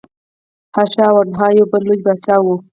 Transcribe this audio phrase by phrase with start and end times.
[0.75, 2.45] هرشا وردهنا یو بل لوی پاچا و.